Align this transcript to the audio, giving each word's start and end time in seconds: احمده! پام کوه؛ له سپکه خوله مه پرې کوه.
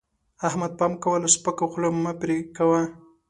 احمده! 0.47 0.75
پام 0.79 0.93
کوه؛ 1.03 1.17
له 1.23 1.29
سپکه 1.35 1.65
خوله 1.71 1.89
مه 2.03 2.13
پرې 2.19 2.37
کوه. 2.57 2.81